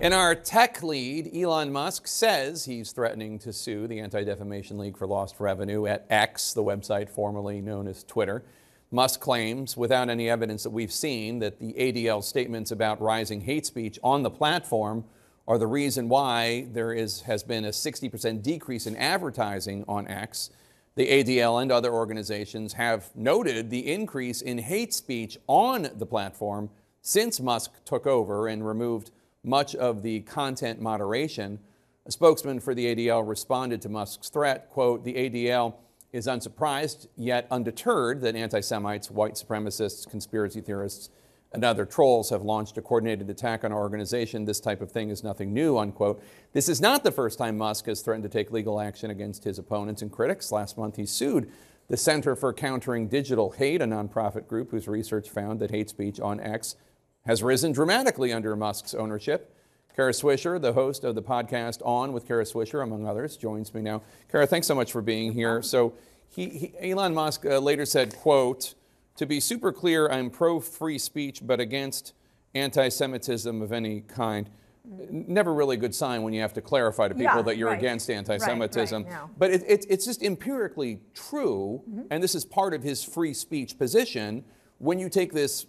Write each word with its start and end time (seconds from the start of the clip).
In 0.00 0.12
our 0.12 0.36
tech 0.36 0.80
lead, 0.84 1.34
Elon 1.34 1.72
Musk 1.72 2.06
says 2.06 2.66
he's 2.66 2.92
threatening 2.92 3.36
to 3.40 3.52
sue 3.52 3.88
the 3.88 3.98
Anti 3.98 4.22
Defamation 4.22 4.78
League 4.78 4.96
for 4.96 5.08
lost 5.08 5.40
revenue 5.40 5.86
at 5.86 6.06
X, 6.08 6.52
the 6.52 6.62
website 6.62 7.10
formerly 7.10 7.60
known 7.60 7.88
as 7.88 8.04
Twitter. 8.04 8.44
Musk 8.92 9.18
claims, 9.18 9.76
without 9.76 10.08
any 10.08 10.30
evidence 10.30 10.62
that 10.62 10.70
we've 10.70 10.92
seen, 10.92 11.40
that 11.40 11.58
the 11.58 11.72
ADL 11.72 12.22
statements 12.22 12.70
about 12.70 13.00
rising 13.00 13.40
hate 13.40 13.66
speech 13.66 13.98
on 14.04 14.22
the 14.22 14.30
platform 14.30 15.04
are 15.48 15.58
the 15.58 15.66
reason 15.66 16.08
why 16.08 16.68
there 16.72 16.92
is, 16.92 17.22
has 17.22 17.42
been 17.42 17.64
a 17.64 17.70
60% 17.70 18.40
decrease 18.40 18.86
in 18.86 18.94
advertising 18.94 19.84
on 19.88 20.06
X. 20.06 20.50
The 20.94 21.08
ADL 21.08 21.60
and 21.60 21.72
other 21.72 21.92
organizations 21.92 22.74
have 22.74 23.10
noted 23.16 23.68
the 23.68 23.90
increase 23.92 24.42
in 24.42 24.58
hate 24.58 24.94
speech 24.94 25.38
on 25.48 25.90
the 25.96 26.06
platform 26.06 26.70
since 27.02 27.40
Musk 27.40 27.84
took 27.84 28.06
over 28.06 28.46
and 28.46 28.64
removed 28.64 29.10
much 29.48 29.74
of 29.74 30.02
the 30.02 30.20
content 30.20 30.80
moderation. 30.80 31.58
A 32.06 32.12
spokesman 32.12 32.60
for 32.60 32.74
the 32.74 32.94
ADL 32.94 33.26
responded 33.26 33.82
to 33.82 33.88
Musk's 33.88 34.28
threat, 34.28 34.68
quote, 34.70 35.04
the 35.04 35.14
ADL 35.14 35.74
is 36.12 36.26
unsurprised 36.26 37.08
yet 37.16 37.46
undeterred 37.50 38.20
that 38.20 38.36
anti-Semites, 38.36 39.10
white 39.10 39.34
supremacists, 39.34 40.08
conspiracy 40.08 40.60
theorists, 40.60 41.10
and 41.52 41.64
other 41.64 41.86
trolls 41.86 42.28
have 42.30 42.42
launched 42.42 42.76
a 42.76 42.82
coordinated 42.82 43.30
attack 43.30 43.64
on 43.64 43.72
our 43.72 43.78
organization. 43.78 44.44
This 44.44 44.60
type 44.60 44.82
of 44.82 44.92
thing 44.92 45.08
is 45.08 45.24
nothing 45.24 45.52
new, 45.54 45.78
unquote. 45.78 46.22
This 46.52 46.68
is 46.68 46.80
not 46.80 47.04
the 47.04 47.10
first 47.10 47.38
time 47.38 47.56
Musk 47.56 47.86
has 47.86 48.02
threatened 48.02 48.24
to 48.24 48.28
take 48.28 48.52
legal 48.52 48.80
action 48.80 49.10
against 49.10 49.44
his 49.44 49.58
opponents 49.58 50.02
and 50.02 50.12
critics. 50.12 50.52
Last 50.52 50.76
month, 50.76 50.96
he 50.96 51.06
sued 51.06 51.50
the 51.88 51.96
Center 51.96 52.36
for 52.36 52.52
Countering 52.52 53.08
Digital 53.08 53.50
Hate, 53.50 53.80
a 53.80 53.86
nonprofit 53.86 54.46
group 54.46 54.70
whose 54.70 54.88
research 54.88 55.30
found 55.30 55.58
that 55.60 55.70
hate 55.70 55.88
speech 55.88 56.20
on 56.20 56.38
X 56.38 56.76
has 57.28 57.42
risen 57.42 57.70
dramatically 57.70 58.32
under 58.32 58.56
Musk's 58.56 58.94
ownership. 58.94 59.54
Kara 59.94 60.12
Swisher, 60.12 60.60
the 60.60 60.72
host 60.72 61.04
of 61.04 61.14
the 61.14 61.22
podcast 61.22 61.80
On 61.84 62.12
with 62.12 62.26
Kara 62.26 62.44
Swisher, 62.44 62.82
among 62.82 63.06
others, 63.06 63.36
joins 63.36 63.72
me 63.74 63.80
now. 63.82 64.02
Kara, 64.30 64.46
thanks 64.46 64.66
so 64.66 64.74
much 64.74 64.90
for 64.90 65.02
being 65.02 65.32
here. 65.32 65.60
So, 65.62 65.92
he, 66.30 66.48
he, 66.80 66.90
Elon 66.92 67.14
Musk 67.14 67.44
uh, 67.46 67.58
later 67.58 67.84
said, 67.86 68.14
"quote 68.16 68.74
To 69.16 69.26
be 69.26 69.40
super 69.40 69.72
clear, 69.72 70.08
I'm 70.08 70.30
pro 70.30 70.60
free 70.60 70.98
speech, 70.98 71.40
but 71.46 71.58
against 71.60 72.12
anti-Semitism 72.54 73.62
of 73.62 73.72
any 73.72 74.00
kind." 74.02 74.48
Never 75.10 75.52
really 75.52 75.76
a 75.76 75.78
good 75.78 75.94
sign 75.94 76.22
when 76.22 76.32
you 76.32 76.40
have 76.40 76.54
to 76.54 76.62
clarify 76.62 77.08
to 77.08 77.14
people 77.14 77.36
Yeah, 77.36 77.42
that 77.42 77.56
you're 77.58 77.68
right. 77.68 77.78
against 77.78 78.08
anti-Semitism. 78.08 79.04
Right, 79.04 79.12
right. 79.12 79.28
But 79.36 79.50
it, 79.50 79.62
it, 79.68 79.86
it's 79.90 80.04
just 80.06 80.22
empirically 80.22 81.00
true, 81.14 81.82
Mm-hmm. 81.90 82.02
and 82.10 82.22
this 82.22 82.34
is 82.34 82.44
part 82.44 82.72
of 82.72 82.82
his 82.82 83.02
free 83.04 83.34
speech 83.34 83.76
position. 83.78 84.44
When 84.78 84.98
you 84.98 85.08
take 85.10 85.32
this, 85.32 85.66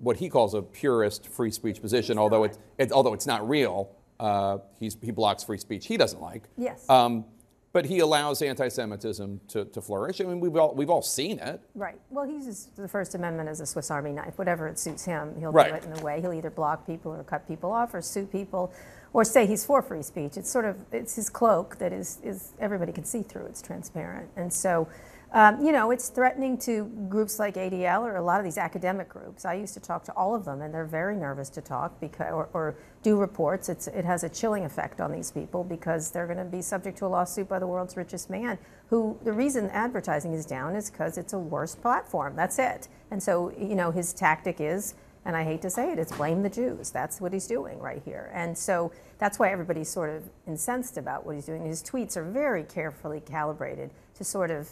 what 0.00 0.16
he 0.16 0.28
calls 0.28 0.54
a 0.54 0.62
purist 0.62 1.26
free 1.28 1.50
speech 1.50 1.80
position, 1.80 2.18
although 2.18 2.44
it, 2.44 2.58
it, 2.78 2.92
although 2.92 3.14
it's 3.14 3.26
not 3.26 3.48
real, 3.48 3.90
uh, 4.20 4.58
he's, 4.78 4.96
he 5.02 5.10
blocks 5.10 5.42
free 5.44 5.58
speech 5.58 5.86
he 5.86 5.96
doesn't 5.96 6.20
like. 6.20 6.44
Yes. 6.56 6.88
Um, 6.88 7.24
but 7.72 7.84
he 7.86 7.98
allows 7.98 8.40
anti-Semitism 8.40 9.40
to, 9.48 9.64
to 9.64 9.80
flourish. 9.82 10.20
I 10.20 10.24
mean, 10.24 10.38
we've 10.38 10.54
all, 10.54 10.74
we've 10.76 10.90
all 10.90 11.02
seen 11.02 11.40
it. 11.40 11.60
Right. 11.74 11.98
Well, 12.08 12.24
he 12.24 12.34
uses 12.34 12.68
the 12.76 12.86
First 12.86 13.16
Amendment 13.16 13.48
as 13.48 13.60
a 13.60 13.66
Swiss 13.66 13.90
Army 13.90 14.12
knife. 14.12 14.38
Whatever 14.38 14.68
it 14.68 14.78
suits 14.78 15.04
him, 15.04 15.34
he'll 15.40 15.50
Right. 15.50 15.70
do 15.70 15.74
it 15.74 15.84
in 15.84 15.98
a 16.00 16.04
way. 16.04 16.20
He'll 16.20 16.32
either 16.32 16.50
block 16.50 16.86
people 16.86 17.12
or 17.12 17.24
cut 17.24 17.48
people 17.48 17.72
off 17.72 17.92
or 17.92 18.00
sue 18.00 18.26
people 18.26 18.72
or 19.12 19.24
say 19.24 19.44
he's 19.44 19.64
for 19.64 19.82
free 19.82 20.02
speech. 20.02 20.36
It's 20.36 20.48
sort 20.48 20.64
of, 20.66 20.76
it's 20.92 21.16
his 21.16 21.28
cloak 21.28 21.78
that 21.78 21.92
is, 21.92 22.20
is 22.22 22.52
everybody 22.60 22.92
can 22.92 23.04
see 23.04 23.22
through. 23.22 23.46
It's 23.46 23.60
transparent. 23.60 24.30
And 24.36 24.52
so, 24.52 24.86
um, 25.34 25.64
you 25.64 25.72
know, 25.72 25.90
it's 25.90 26.10
threatening 26.10 26.56
to 26.58 26.84
groups 27.08 27.40
like 27.40 27.56
ADL 27.56 28.02
or 28.02 28.16
a 28.16 28.22
lot 28.22 28.38
of 28.38 28.44
these 28.44 28.56
academic 28.56 29.08
groups. 29.08 29.44
I 29.44 29.54
used 29.54 29.74
to 29.74 29.80
talk 29.80 30.04
to 30.04 30.12
all 30.12 30.32
of 30.32 30.44
them, 30.44 30.62
and 30.62 30.72
they're 30.72 30.86
very 30.86 31.16
nervous 31.16 31.48
to 31.50 31.60
talk 31.60 31.98
because, 32.00 32.32
or, 32.32 32.48
or 32.52 32.76
do 33.02 33.16
reports. 33.16 33.68
It's, 33.68 33.88
it 33.88 34.04
has 34.04 34.22
a 34.22 34.28
chilling 34.28 34.64
effect 34.64 35.00
on 35.00 35.10
these 35.10 35.32
people 35.32 35.64
because 35.64 36.12
they're 36.12 36.26
going 36.26 36.38
to 36.38 36.44
be 36.44 36.62
subject 36.62 36.98
to 36.98 37.06
a 37.06 37.08
lawsuit 37.08 37.48
by 37.48 37.58
the 37.58 37.66
world's 37.66 37.96
richest 37.96 38.30
man. 38.30 38.58
Who 38.90 39.18
the 39.24 39.32
reason 39.32 39.70
advertising 39.70 40.34
is 40.34 40.46
down 40.46 40.76
is 40.76 40.88
because 40.88 41.18
it's 41.18 41.32
a 41.32 41.38
worse 41.38 41.74
platform. 41.74 42.36
That's 42.36 42.60
it. 42.60 42.86
And 43.10 43.20
so, 43.20 43.52
you 43.58 43.74
know, 43.74 43.90
his 43.90 44.12
tactic 44.12 44.60
is 44.60 44.94
and 45.24 45.34
I 45.36 45.44
hate 45.44 45.62
to 45.62 45.70
say 45.70 45.90
it, 45.90 45.98
it's 45.98 46.12
blame 46.12 46.42
the 46.42 46.50
Jews. 46.50 46.90
That's 46.90 47.20
what 47.20 47.32
he's 47.32 47.46
doing 47.46 47.78
right 47.78 48.02
here. 48.04 48.30
And 48.34 48.56
so 48.56 48.92
that's 49.18 49.38
why 49.38 49.50
everybody's 49.50 49.88
sort 49.88 50.10
of 50.10 50.24
incensed 50.46 50.98
about 50.98 51.24
what 51.24 51.34
he's 51.34 51.46
doing. 51.46 51.64
His 51.64 51.82
tweets 51.82 52.16
are 52.16 52.24
very 52.24 52.62
carefully 52.62 53.20
calibrated 53.20 53.90
to 54.14 54.24
sort 54.24 54.50
of 54.50 54.68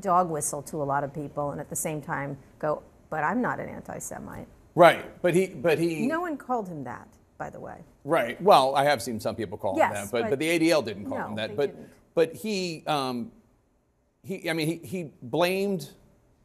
dog 0.00 0.30
whistle 0.30 0.62
to 0.62 0.82
a 0.82 0.84
lot 0.84 1.04
of 1.04 1.12
people 1.12 1.50
and 1.50 1.60
at 1.60 1.68
the 1.68 1.76
same 1.76 2.00
time 2.00 2.36
go, 2.58 2.82
but 3.10 3.22
I'm 3.24 3.40
not 3.42 3.60
an 3.60 3.68
anti 3.68 3.98
Semite. 3.98 4.46
Right. 4.74 5.04
But 5.22 5.34
he, 5.34 5.46
but 5.48 5.78
he, 5.78 6.06
No 6.06 6.20
one 6.20 6.36
called 6.36 6.68
him 6.68 6.84
that, 6.84 7.08
by 7.38 7.50
the 7.50 7.60
way. 7.60 7.78
right. 8.04 8.40
Well, 8.40 8.74
I 8.74 8.84
have 8.84 9.02
seen 9.02 9.20
some 9.20 9.34
people 9.36 9.58
call 9.58 9.72
him 9.74 9.78
that, 9.80 10.10
but, 10.10 10.22
but- 10.22 10.30
but 10.30 10.38
the 10.38 10.48
ADL 10.58 10.84
didn't 10.84 11.06
call 11.06 11.18
No, 11.18 11.26
him 11.28 11.34
that. 11.36 11.56
But, 11.56 11.74
didn't. 11.76 11.88
but 12.14 12.34
he, 12.34 12.82
um, 12.86 13.32
he, 14.22 14.48
I 14.48 14.52
mean, 14.52 14.66
he, 14.66 14.76
he 14.86 15.10
blamed 15.22 15.90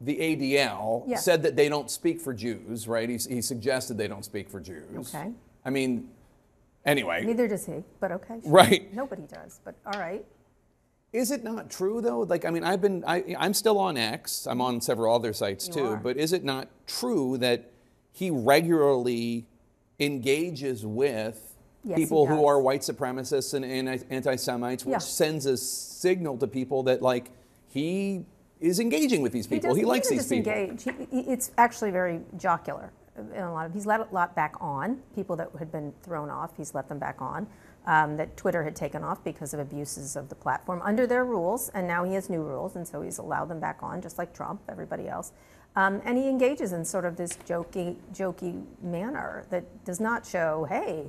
the 0.00 0.16
ADL, 0.18 1.04
Yes. 1.06 1.24
said 1.24 1.42
that 1.44 1.56
they 1.56 1.68
don't 1.70 1.90
speak 1.90 2.20
for 2.20 2.34
Jews, 2.34 2.86
right? 2.86 3.08
He, 3.08 3.16
he 3.16 3.40
suggested 3.40 3.96
they 3.96 4.08
don't 4.08 4.24
speak 4.24 4.50
for 4.50 4.60
Jews. 4.60 5.14
Okay. 5.14 5.30
I 5.64 5.70
mean, 5.70 6.10
anyway, 6.84 7.24
Neither 7.24 7.48
does 7.48 7.64
he, 7.64 7.82
but 8.00 8.12
okay. 8.12 8.40
sure. 8.42 8.50
Right. 8.52 8.92
Nobody 8.94 9.22
does, 9.22 9.60
but 9.64 9.74
all 9.86 9.98
right. 9.98 10.24
Is 11.12 11.30
it 11.30 11.44
not 11.44 11.70
true 11.70 12.00
though? 12.00 12.20
Like, 12.20 12.44
I 12.44 12.50
mean, 12.50 12.64
I've 12.64 12.80
been, 12.80 13.04
I, 13.06 13.34
I'm 13.38 13.54
still 13.54 13.78
on 13.78 13.96
X. 13.96 14.46
I'm 14.46 14.60
on 14.60 14.80
several 14.80 15.14
other 15.14 15.32
sites 15.32 15.66
You 15.68 15.72
too. 15.74 15.86
are. 15.86 15.96
But 15.96 16.16
is 16.16 16.32
it 16.32 16.44
not 16.44 16.68
true 16.86 17.38
that 17.38 17.70
he 18.12 18.30
regularly 18.30 19.46
engages 19.98 20.84
with 20.84 21.54
Yes, 21.84 21.96
people 21.98 22.26
who 22.26 22.46
are 22.46 22.60
white 22.60 22.80
supremacists 22.80 23.54
and 23.54 23.64
anti- 23.64 24.04
anti-Semites, 24.10 24.84
which 24.84 24.92
Yeah. 24.94 24.98
sends 24.98 25.46
a 25.46 25.56
signal 25.56 26.36
to 26.38 26.46
people 26.48 26.82
that 26.84 27.00
like 27.00 27.30
he 27.68 28.24
is 28.60 28.80
engaging 28.80 29.22
with 29.22 29.32
these 29.32 29.46
people. 29.46 29.74
He, 29.74 29.82
does- 29.82 29.88
likes 29.88 30.08
these 30.08 30.26
people. 30.26 30.52
He, 30.52 30.92
he- 31.22 31.30
it's 31.30 31.52
actually 31.56 31.92
very 31.92 32.20
jocular. 32.36 32.90
In 33.18 33.42
a 33.42 33.52
lot 33.52 33.66
of, 33.66 33.72
he's 33.72 33.86
let 33.86 34.00
a 34.00 34.06
lot 34.12 34.34
back 34.34 34.54
on. 34.60 35.00
People 35.14 35.36
that 35.36 35.50
had 35.58 35.72
been 35.72 35.92
thrown 36.02 36.30
off, 36.30 36.56
he's 36.56 36.74
let 36.74 36.88
them 36.88 36.98
back 36.98 37.20
on. 37.20 37.46
Um, 37.86 38.16
that 38.16 38.36
Twitter 38.36 38.64
had 38.64 38.74
taken 38.74 39.04
off 39.04 39.22
because 39.22 39.54
of 39.54 39.60
abuses 39.60 40.16
of 40.16 40.28
the 40.28 40.34
platform 40.34 40.82
under 40.82 41.06
their 41.06 41.24
rules, 41.24 41.68
and 41.68 41.86
now 41.86 42.02
he 42.02 42.14
has 42.14 42.28
new 42.28 42.42
rules, 42.42 42.74
and 42.74 42.86
so 42.86 43.00
he's 43.00 43.18
allowed 43.18 43.48
them 43.48 43.60
back 43.60 43.78
on, 43.80 44.02
just 44.02 44.18
like 44.18 44.34
Trump, 44.34 44.60
everybody 44.68 45.08
else. 45.08 45.32
Um, 45.76 46.00
and 46.04 46.18
he 46.18 46.28
engages 46.28 46.72
in 46.72 46.84
sort 46.84 47.04
of 47.04 47.16
this 47.16 47.36
jokey, 47.46 47.96
jokey 48.12 48.64
manner 48.82 49.44
that 49.50 49.84
does 49.84 50.00
not 50.00 50.26
show, 50.26 50.66
hey, 50.68 51.06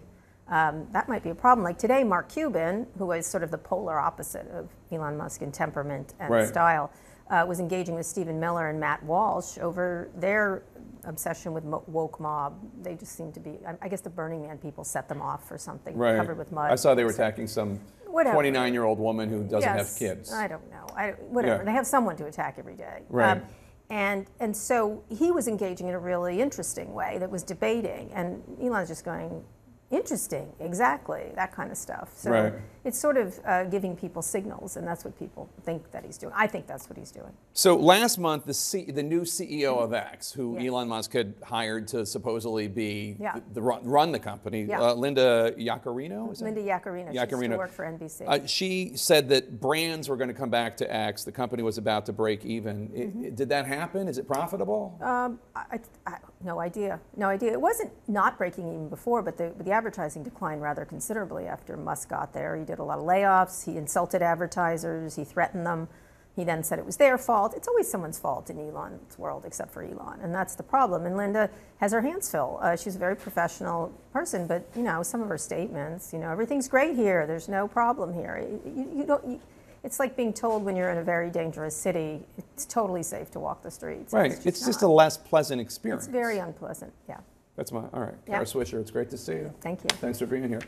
um, 0.49 0.87
that 0.91 1.09
might 1.09 1.23
be 1.23 1.29
a 1.31 1.35
problem. 1.35 1.63
Like 1.63 1.77
today, 1.79 2.03
Mark 2.03 2.29
Cuban, 2.29 2.85
who 2.97 3.11
is 3.11 3.25
sort 3.25 3.43
of 3.43 3.49
the 3.51 3.57
polar 3.57 3.97
opposite 3.97 4.47
of 4.51 4.69
Elon 4.91 5.17
Musk 5.17 5.41
in 5.41 5.51
temperament 5.51 6.13
and 6.19 6.29
Right. 6.31 6.47
style, 6.47 6.91
uh, 7.29 7.45
was 7.47 7.59
engaging 7.59 7.95
with 7.95 8.05
Stephen 8.05 8.39
Miller 8.39 8.69
and 8.69 8.79
Matt 8.79 9.03
Walsh 9.03 9.57
over 9.59 10.09
their 10.15 10.63
obsession 11.03 11.53
with 11.53 11.63
mo- 11.63 11.83
woke 11.87 12.19
mob. 12.19 12.57
They 12.81 12.95
just 12.95 13.13
seem 13.15 13.31
to 13.33 13.39
be. 13.39 13.59
I, 13.67 13.75
I 13.81 13.87
guess 13.89 14.01
the 14.01 14.09
Burning 14.09 14.41
Man 14.43 14.57
people 14.57 14.83
set 14.83 15.07
them 15.09 15.21
off 15.21 15.47
for 15.47 15.57
something 15.57 15.95
Right. 15.97 16.17
covered 16.17 16.37
with 16.37 16.51
mud. 16.51 16.71
I 16.71 16.75
saw 16.75 16.95
they 16.95 17.03
were 17.03 17.11
So- 17.11 17.23
attacking 17.23 17.47
some 17.47 17.79
29 18.05 18.73
year 18.73 18.83
old 18.83 18.99
woman 18.99 19.29
who 19.29 19.43
doesn't 19.43 19.69
have 19.69 19.93
kids. 19.97 20.33
I 20.33 20.47
don't 20.47 20.69
know. 20.71 20.85
I, 20.95 21.11
whatever. 21.29 21.57
Yeah. 21.61 21.65
They 21.65 21.71
have 21.73 21.85
someone 21.85 22.15
to 22.17 22.25
attack 22.25 22.55
every 22.57 22.75
day. 22.75 22.99
Um, 22.99 23.03
Right. 23.09 23.43
and 23.89 24.25
and 24.39 24.55
so 24.55 25.03
he 25.09 25.31
was 25.31 25.47
engaging 25.47 25.87
in 25.87 25.93
a 25.93 25.99
really 25.99 26.41
interesting 26.41 26.93
way 26.93 27.17
that 27.19 27.29
was 27.29 27.43
debating, 27.43 28.11
and 28.13 28.41
Elon's 28.61 28.87
just 28.89 29.05
going, 29.05 29.43
interesting, 29.89 30.51
exactly, 30.59 31.31
that 31.35 31.51
kind 31.53 31.71
of 31.71 31.77
stuff. 31.77 32.11
So 32.15 32.31
Right. 32.31 32.53
it's 32.83 32.99
sort 32.99 33.15
of 33.17 33.39
uh, 33.45 33.63
giving 33.65 33.95
people 33.95 34.21
signals, 34.21 34.75
and 34.75 34.85
that's 34.85 35.05
what 35.05 35.17
people 35.17 35.49
think 35.63 35.91
that 35.91 36.03
he's 36.03 36.17
doing. 36.17 36.33
I 36.35 36.45
think 36.47 36.67
that's 36.67 36.89
what 36.89 36.97
he's 36.97 37.11
doing. 37.11 37.31
So 37.53 37.75
last 37.75 38.17
month, 38.19 38.45
the, 38.45 38.53
C, 38.53 38.91
the 38.91 39.03
new 39.03 39.21
CEO 39.21 39.77
of 39.79 39.93
X, 39.93 40.31
who. 40.31 40.57
Elon 40.57 40.87
Musk 40.89 41.13
had 41.13 41.33
hired 41.43 41.87
to 41.89 42.05
supposedly 42.05 42.67
be 42.67 43.15
Yeah. 43.19 43.35
the, 43.35 43.41
the 43.55 43.61
run, 43.61 43.83
run 43.83 44.11
the 44.11 44.19
company, 44.19 44.63
Yeah. 44.63 44.81
uh, 44.81 44.93
Linda 44.93 45.53
Yaccarino, 45.57 46.31
is 46.33 46.41
Linda 46.41 46.61
Yaccarino, 46.61 47.13
Yaccarino. 47.13 47.51
to 47.51 47.57
work 47.57 47.71
for 47.71 47.85
NBC. 47.85 48.25
Uh, 48.27 48.45
she 48.45 48.91
said 48.95 49.29
that 49.29 49.61
brands 49.61 50.09
were 50.09 50.17
going 50.17 50.27
to 50.29 50.33
come 50.33 50.49
back 50.49 50.75
to 50.77 50.93
X. 50.93 51.23
The 51.23 51.31
company 51.31 51.63
was 51.63 51.77
about 51.77 52.05
to 52.07 52.13
break 52.13 52.43
even. 52.45 52.89
Mm-hmm. 52.89 53.25
I- 53.25 53.29
did 53.29 53.49
that 53.49 53.65
happen? 53.65 54.07
Is 54.09 54.17
it 54.17 54.27
profitable? 54.27 54.97
Um, 55.01 55.39
I, 55.55 55.79
I- 56.05 56.17
no 56.43 56.59
idea. 56.59 56.99
No 57.15 57.27
idea. 57.29 57.51
It 57.51 57.59
wasn't 57.61 57.91
not 58.07 58.37
breaking 58.37 58.67
even 58.67 58.89
before, 58.89 59.21
but 59.23 59.37
the, 59.37 59.53
the 59.63 59.71
advertising 59.77 60.23
declined 60.23 60.61
rather 60.61 60.85
considerably 60.85 61.45
after 61.45 61.77
Musk 61.77 62.09
got 62.09 62.33
there. 62.33 62.55
He 62.55 62.65
did 62.65 62.79
a 62.79 62.83
lot 62.83 62.97
of 62.97 63.05
layoffs. 63.05 63.65
He 63.65 63.77
insulted 63.77 64.21
advertisers. 64.21 65.15
He 65.15 65.23
threatened 65.23 65.65
them. 65.65 65.87
He 66.35 66.43
then 66.43 66.63
said 66.63 66.77
it 66.77 66.85
was 66.85 66.97
their 66.97 67.17
fault. 67.17 67.53
It's 67.55 67.67
always 67.67 67.89
someone's 67.89 68.19
fault 68.19 68.49
in 68.51 68.59
Elon's 68.59 69.17
world, 69.17 69.43
except 69.45 69.71
for 69.71 69.81
Elon, 69.83 70.19
and 70.21 70.33
that's 70.33 70.53
the 70.53 70.61
problem. 70.61 71.05
And 71.07 71.17
Linda 71.17 71.49
has 71.79 71.91
her 71.91 72.01
hands 72.01 72.29
full. 72.29 72.59
Uh, 72.61 72.75
she's 72.75 72.95
a 72.95 72.99
very 72.99 73.15
professional 73.15 73.91
person, 74.13 74.45
but 74.45 74.67
you 74.75 74.83
know 74.83 75.01
some 75.01 75.21
of 75.23 75.29
her 75.29 75.37
statements. 75.37 76.13
You 76.13 76.19
know 76.19 76.29
everything's 76.29 76.67
great 76.67 76.95
here. 76.95 77.25
There's 77.25 77.49
no 77.49 77.67
problem 77.67 78.13
here. 78.13 78.47
You, 78.65 78.87
you 78.97 79.03
don't. 79.03 79.27
You, 79.27 79.41
it's 79.83 79.99
like 79.99 80.15
being 80.15 80.33
told 80.33 80.63
when 80.63 80.75
you're 80.75 80.89
in 80.91 80.97
a 80.99 81.03
very 81.03 81.29
dangerous 81.31 81.75
city, 81.75 82.25
it's 82.37 82.65
totally 82.65 83.03
safe 83.03 83.31
to 83.31 83.39
walk 83.39 83.63
the 83.63 83.71
streets. 83.71 84.13
right. 84.13 84.33
It's 84.45 84.65
just 84.65 84.81
a 84.81 84.87
less 84.87 85.17
pleasant 85.17 85.61
experience. 85.61 86.03
It's 86.03 86.11
very 86.11 86.39
unpleasant, 86.39 86.93
yeah. 87.07 87.19
That's 87.57 87.71
my, 87.71 87.81
all 87.91 88.01
right. 88.01 88.13
Yeah. 88.27 88.35
Kara 88.35 88.45
Swisher, 88.45 88.79
it's 88.79 88.91
great 88.91 89.09
to 89.09 89.17
see 89.17 89.33
you. 89.33 89.51
Thank 89.61 89.83
you. 89.83 89.89
Thanks 89.97 90.19
for 90.19 90.27
being 90.27 90.47
here. 90.47 90.61